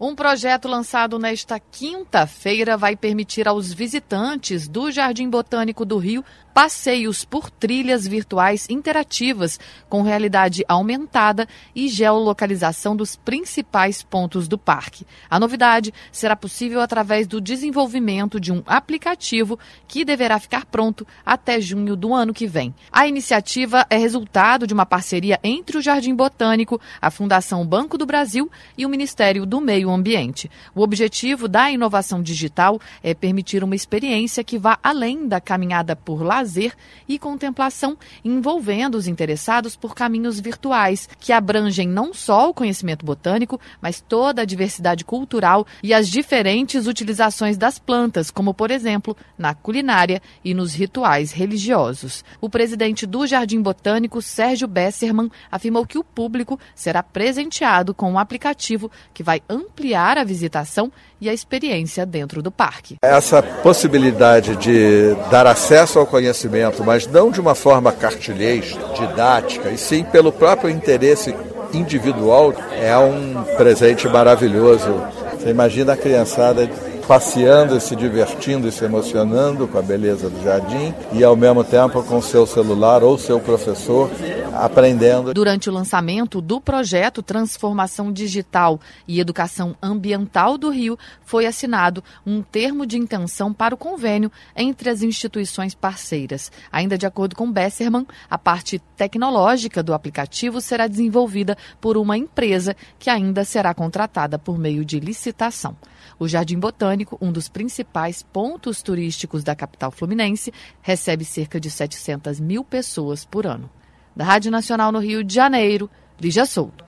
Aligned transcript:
Um 0.00 0.14
projeto 0.14 0.68
lançado 0.68 1.18
nesta 1.18 1.58
quinta-feira 1.58 2.76
vai 2.76 2.94
permitir 2.94 3.48
aos 3.48 3.72
visitantes 3.72 4.68
do 4.68 4.92
Jardim 4.92 5.28
Botânico 5.28 5.84
do 5.84 5.98
Rio 5.98 6.24
passeios 6.58 7.24
por 7.24 7.50
trilhas 7.50 8.04
virtuais 8.04 8.66
interativas 8.68 9.60
com 9.88 10.02
realidade 10.02 10.64
aumentada 10.66 11.46
e 11.72 11.86
geolocalização 11.86 12.96
dos 12.96 13.14
principais 13.14 14.02
pontos 14.02 14.48
do 14.48 14.58
parque. 14.58 15.06
A 15.30 15.38
novidade 15.38 15.94
será 16.10 16.34
possível 16.34 16.80
através 16.80 17.28
do 17.28 17.40
desenvolvimento 17.40 18.40
de 18.40 18.50
um 18.50 18.60
aplicativo 18.66 19.56
que 19.86 20.04
deverá 20.04 20.40
ficar 20.40 20.66
pronto 20.66 21.06
até 21.24 21.60
junho 21.60 21.94
do 21.94 22.12
ano 22.12 22.34
que 22.34 22.48
vem. 22.48 22.74
A 22.90 23.06
iniciativa 23.06 23.86
é 23.88 23.96
resultado 23.96 24.66
de 24.66 24.74
uma 24.74 24.84
parceria 24.84 25.38
entre 25.44 25.78
o 25.78 25.80
Jardim 25.80 26.12
Botânico, 26.12 26.80
a 27.00 27.08
Fundação 27.08 27.64
Banco 27.64 27.96
do 27.96 28.04
Brasil 28.04 28.50
e 28.76 28.84
o 28.84 28.88
Ministério 28.88 29.46
do 29.46 29.60
Meio 29.60 29.90
Ambiente. 29.90 30.50
O 30.74 30.82
objetivo 30.82 31.46
da 31.46 31.70
inovação 31.70 32.20
digital 32.20 32.80
é 33.00 33.14
permitir 33.14 33.62
uma 33.62 33.76
experiência 33.76 34.42
que 34.42 34.58
vá 34.58 34.76
além 34.82 35.28
da 35.28 35.40
caminhada 35.40 35.94
por 35.94 36.20
lazer 36.20 36.47
lazer 36.48 36.72
e 37.06 37.18
contemplação, 37.18 37.96
envolvendo 38.24 38.96
os 38.96 39.06
interessados 39.06 39.76
por 39.76 39.94
caminhos 39.94 40.40
virtuais, 40.40 41.08
que 41.20 41.32
abrangem 41.32 41.86
não 41.86 42.14
só 42.14 42.48
o 42.48 42.54
conhecimento 42.54 43.04
botânico, 43.04 43.60
mas 43.80 44.00
toda 44.00 44.42
a 44.42 44.44
diversidade 44.46 45.04
cultural 45.04 45.66
e 45.82 45.92
as 45.92 46.08
diferentes 46.08 46.86
utilizações 46.86 47.58
das 47.58 47.78
plantas, 47.78 48.30
como, 48.30 48.54
por 48.54 48.70
exemplo, 48.70 49.16
na 49.36 49.54
culinária 49.54 50.22
e 50.42 50.54
nos 50.54 50.74
rituais 50.74 51.32
religiosos. 51.32 52.24
O 52.40 52.48
presidente 52.48 53.06
do 53.06 53.26
Jardim 53.26 53.60
Botânico, 53.60 54.22
Sérgio 54.22 54.66
Besserman, 54.66 55.30
afirmou 55.50 55.86
que 55.86 55.98
o 55.98 56.04
público 56.04 56.58
será 56.74 57.02
presenteado 57.02 57.92
com 57.92 58.10
um 58.12 58.18
aplicativo 58.18 58.90
que 59.12 59.22
vai 59.22 59.42
ampliar 59.48 60.16
a 60.16 60.24
visitação 60.24 60.90
e 61.20 61.28
a 61.28 61.34
experiência 61.34 62.06
dentro 62.06 62.42
do 62.42 62.50
parque. 62.50 62.96
Essa 63.02 63.42
possibilidade 63.42 64.56
de 64.56 65.14
dar 65.30 65.46
acesso 65.46 65.98
ao 65.98 66.06
conhecimento, 66.06 66.37
mas 66.84 67.06
não 67.06 67.30
de 67.30 67.40
uma 67.40 67.54
forma 67.54 67.90
cartilhês, 67.90 68.76
didática, 68.94 69.70
e 69.70 69.78
sim 69.78 70.04
pelo 70.04 70.30
próprio 70.30 70.70
interesse 70.70 71.34
individual, 71.72 72.54
é 72.80 72.96
um 72.98 73.42
presente 73.56 74.08
maravilhoso. 74.08 75.02
Você 75.38 75.50
imagina 75.50 75.94
a 75.94 75.96
criançada 75.96 76.68
passeando 77.08 77.74
e 77.74 77.80
se 77.80 77.96
divertindo 77.96 78.68
e 78.68 78.72
se 78.72 78.84
emocionando 78.84 79.66
com 79.66 79.78
a 79.78 79.82
beleza 79.82 80.28
do 80.28 80.44
jardim 80.44 80.94
e 81.10 81.24
ao 81.24 81.34
mesmo 81.34 81.64
tempo 81.64 82.02
com 82.02 82.20
seu 82.20 82.46
celular 82.46 83.02
ou 83.02 83.16
seu 83.16 83.40
professor 83.40 84.10
aprendendo. 84.52 85.32
Durante 85.32 85.70
o 85.70 85.72
lançamento 85.72 86.40
do 86.42 86.60
projeto 86.60 87.22
Transformação 87.22 88.12
Digital 88.12 88.78
e 89.06 89.20
Educação 89.20 89.74
Ambiental 89.80 90.58
do 90.58 90.68
Rio, 90.68 90.98
foi 91.24 91.46
assinado 91.46 92.04
um 92.26 92.42
termo 92.42 92.84
de 92.84 92.98
intenção 92.98 93.54
para 93.54 93.74
o 93.74 93.78
convênio 93.78 94.30
entre 94.54 94.90
as 94.90 95.02
instituições 95.02 95.74
parceiras. 95.74 96.52
Ainda 96.70 96.98
de 96.98 97.06
acordo 97.06 97.34
com 97.34 97.50
Besserman, 97.50 98.06
a 98.28 98.36
parte 98.36 98.78
tecnológica 98.96 99.82
do 99.82 99.94
aplicativo 99.94 100.60
será 100.60 100.86
desenvolvida 100.86 101.56
por 101.80 101.96
uma 101.96 102.18
empresa 102.18 102.76
que 102.98 103.08
ainda 103.08 103.46
será 103.46 103.72
contratada 103.72 104.38
por 104.38 104.58
meio 104.58 104.84
de 104.84 105.00
licitação. 105.00 105.74
O 106.18 106.26
Jardim 106.26 106.58
Botânico, 106.58 106.97
um 107.20 107.30
dos 107.30 107.48
principais 107.48 108.22
pontos 108.22 108.82
turísticos 108.82 109.44
da 109.44 109.54
capital 109.54 109.90
fluminense, 109.90 110.52
recebe 110.80 111.24
cerca 111.24 111.60
de 111.60 111.70
700 111.70 112.40
mil 112.40 112.64
pessoas 112.64 113.24
por 113.24 113.46
ano. 113.46 113.70
Da 114.16 114.24
Rádio 114.24 114.50
Nacional 114.50 114.90
no 114.90 114.98
Rio 114.98 115.22
de 115.22 115.34
Janeiro, 115.34 115.90
Lígia 116.20 116.46
Souto. 116.46 116.87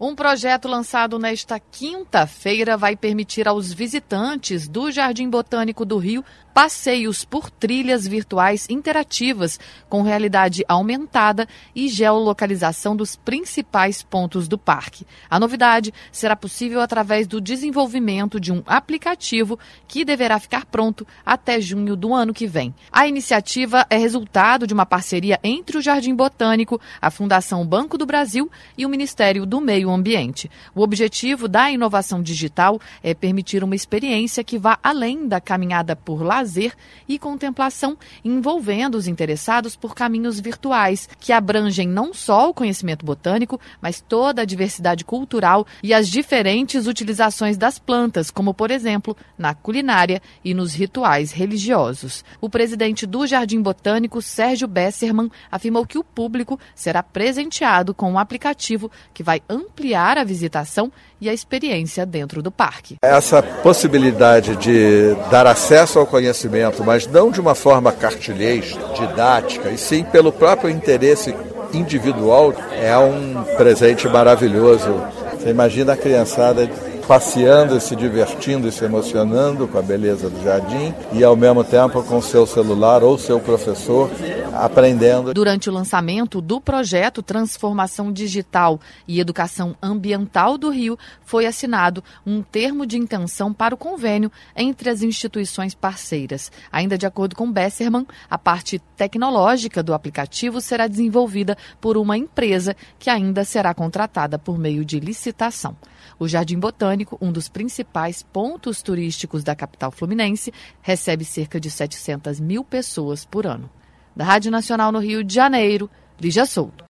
Um 0.00 0.16
projeto 0.16 0.66
lançado 0.66 1.18
nesta 1.18 1.60
quinta-feira 1.60 2.78
vai 2.78 2.96
permitir 2.96 3.46
aos 3.46 3.72
visitantes 3.72 4.66
do 4.66 4.90
Jardim 4.90 5.28
Botânico 5.28 5.84
do 5.84 5.98
Rio 5.98 6.24
passeios 6.52 7.24
por 7.24 7.50
trilhas 7.50 8.06
virtuais 8.06 8.66
interativas 8.68 9.58
com 9.88 10.02
realidade 10.02 10.64
aumentada 10.68 11.48
e 11.74 11.88
geolocalização 11.88 12.94
dos 12.94 13.16
principais 13.16 14.02
pontos 14.02 14.46
do 14.48 14.58
parque. 14.58 15.06
A 15.30 15.40
novidade 15.40 15.94
será 16.10 16.36
possível 16.36 16.80
através 16.80 17.26
do 17.26 17.40
desenvolvimento 17.40 18.38
de 18.38 18.52
um 18.52 18.62
aplicativo 18.66 19.58
que 19.88 20.04
deverá 20.04 20.38
ficar 20.38 20.66
pronto 20.66 21.06
até 21.24 21.60
junho 21.60 21.96
do 21.96 22.12
ano 22.14 22.34
que 22.34 22.46
vem. 22.46 22.74
A 22.90 23.06
iniciativa 23.06 23.86
é 23.88 23.96
resultado 23.96 24.66
de 24.66 24.74
uma 24.74 24.84
parceria 24.84 25.38
entre 25.42 25.78
o 25.78 25.82
Jardim 25.82 26.14
Botânico, 26.14 26.80
a 27.00 27.10
Fundação 27.10 27.66
Banco 27.66 27.96
do 27.96 28.04
Brasil 28.04 28.50
e 28.76 28.84
o 28.84 28.90
Ministério 28.90 29.46
do 29.46 29.60
Meio 29.60 29.81
Ambiente. 29.90 30.50
O 30.74 30.82
objetivo 30.82 31.48
da 31.48 31.70
inovação 31.70 32.22
digital 32.22 32.80
é 33.02 33.14
permitir 33.14 33.62
uma 33.64 33.74
experiência 33.74 34.44
que 34.44 34.58
vá 34.58 34.78
além 34.82 35.26
da 35.26 35.40
caminhada 35.40 35.96
por 35.96 36.22
lazer 36.22 36.74
e 37.08 37.18
contemplação, 37.18 37.96
envolvendo 38.24 38.96
os 38.96 39.06
interessados 39.06 39.76
por 39.76 39.94
caminhos 39.94 40.38
virtuais, 40.40 41.08
que 41.20 41.32
abrangem 41.32 41.88
não 41.88 42.14
só 42.14 42.48
o 42.48 42.54
conhecimento 42.54 43.04
botânico, 43.04 43.60
mas 43.80 44.00
toda 44.00 44.42
a 44.42 44.46
diversidade 44.46 45.04
cultural 45.04 45.66
e 45.82 45.92
as 45.92 46.08
diferentes 46.08 46.86
utilizações 46.86 47.56
das 47.56 47.78
plantas, 47.78 48.30
como, 48.30 48.54
por 48.54 48.70
exemplo, 48.70 49.16
na 49.36 49.54
culinária 49.54 50.22
e 50.44 50.54
nos 50.54 50.74
rituais 50.74 51.32
religiosos. 51.32 52.24
O 52.40 52.48
presidente 52.48 53.06
do 53.06 53.26
Jardim 53.26 53.60
Botânico, 53.60 54.22
Sérgio 54.22 54.68
Besserman, 54.68 55.30
afirmou 55.50 55.86
que 55.86 55.98
o 55.98 56.04
público 56.04 56.58
será 56.74 57.02
presenteado 57.02 57.94
com 57.94 58.12
um 58.12 58.18
aplicativo 58.18 58.90
que 59.12 59.22
vai 59.22 59.42
ampliar 59.48 59.71
ampliar 59.72 60.18
a 60.18 60.24
visitação 60.24 60.92
e 61.18 61.28
a 61.28 61.32
experiência 61.32 62.04
dentro 62.04 62.42
do 62.42 62.50
parque. 62.50 62.96
Essa 63.02 63.42
possibilidade 63.42 64.54
de 64.56 65.14
dar 65.30 65.46
acesso 65.46 65.98
ao 65.98 66.06
conhecimento, 66.06 66.84
mas 66.84 67.06
não 67.06 67.30
de 67.30 67.40
uma 67.40 67.54
forma 67.54 67.90
cartilhês, 67.90 68.76
didática, 68.94 69.70
e 69.70 69.78
sim 69.78 70.04
pelo 70.04 70.30
próprio 70.30 70.68
interesse 70.68 71.34
individual, 71.72 72.54
é 72.72 72.96
um 72.98 73.42
presente 73.56 74.06
maravilhoso. 74.08 75.02
Você 75.38 75.48
imagina 75.48 75.94
a 75.94 75.96
criançada 75.96 76.68
passeando 77.06 77.80
se 77.80 77.96
divertindo 77.96 78.68
e 78.68 78.72
se 78.72 78.84
emocionando 78.84 79.66
com 79.66 79.78
a 79.78 79.82
beleza 79.82 80.30
do 80.30 80.42
jardim 80.42 80.94
e 81.12 81.22
ao 81.24 81.36
mesmo 81.36 81.64
tempo 81.64 82.02
com 82.02 82.20
seu 82.20 82.46
celular 82.46 83.02
ou 83.02 83.18
seu 83.18 83.40
professor 83.40 84.10
aprendendo. 84.52 85.32
Durante 85.32 85.68
o 85.68 85.72
lançamento 85.72 86.40
do 86.40 86.60
projeto 86.60 87.22
Transformação 87.22 88.12
Digital 88.12 88.80
e 89.08 89.20
Educação 89.20 89.74
Ambiental 89.82 90.58
do 90.58 90.70
Rio, 90.70 90.98
foi 91.24 91.46
assinado 91.46 92.04
um 92.26 92.42
termo 92.42 92.86
de 92.86 92.98
intenção 92.98 93.52
para 93.52 93.74
o 93.74 93.78
convênio 93.78 94.30
entre 94.56 94.90
as 94.90 95.02
instituições 95.02 95.74
parceiras. 95.74 96.52
Ainda 96.70 96.98
de 96.98 97.06
acordo 97.06 97.34
com 97.34 97.50
Besserman, 97.50 98.06
a 98.30 98.38
parte 98.38 98.78
tecnológica 98.96 99.82
do 99.82 99.94
aplicativo 99.94 100.60
será 100.60 100.86
desenvolvida 100.86 101.56
por 101.80 101.96
uma 101.96 102.16
empresa 102.16 102.76
que 102.98 103.10
ainda 103.10 103.44
será 103.44 103.74
contratada 103.74 104.38
por 104.38 104.58
meio 104.58 104.84
de 104.84 105.00
licitação. 105.00 105.76
O 106.18 106.28
Jardim 106.28 106.58
Botânico, 106.58 106.91
um 107.20 107.32
dos 107.32 107.48
principais 107.48 108.22
pontos 108.22 108.82
turísticos 108.82 109.42
da 109.42 109.54
capital 109.54 109.90
fluminense, 109.90 110.52
recebe 110.80 111.24
cerca 111.24 111.58
de 111.58 111.70
700 111.70 112.40
mil 112.40 112.64
pessoas 112.64 113.24
por 113.24 113.46
ano. 113.46 113.70
Da 114.14 114.24
Rádio 114.24 114.50
Nacional 114.50 114.92
no 114.92 114.98
Rio 114.98 115.24
de 115.24 115.34
Janeiro, 115.34 115.90
Lígia 116.20 116.46
Souto. 116.46 116.91